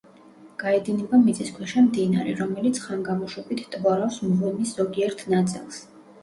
[0.61, 5.81] გაედინება მიწისქვეშა მდინარე, რომელიც ხანგამოშვებით ტბორავს მღვიმის ზოგიერთ ნაწილს.